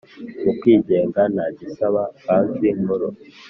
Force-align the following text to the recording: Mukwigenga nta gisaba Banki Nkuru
Mukwigenga 0.43 1.21
nta 1.33 1.45
gisaba 1.57 2.01
Banki 2.25 2.69
Nkuru 2.79 3.07